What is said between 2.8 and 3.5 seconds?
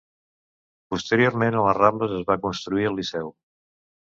el Liceu.